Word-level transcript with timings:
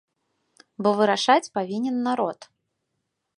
Бо 0.87 0.93
вырашаць 0.99 1.51
павінен 1.59 2.01
народ. 2.09 2.39